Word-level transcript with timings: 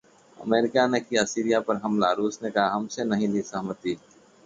America 0.37 0.85
ने 0.87 0.99
किया 0.99 1.23
Syria 1.25 1.59
पर 1.59 1.75
हमला, 1.75 2.11
रूस 2.13 2.39
ने 2.43 2.51
कहा- 2.51 2.71
हमसे 2.73 3.03
नहीं 3.05 3.27
ली 3.27 3.41
सहमति 3.43 3.97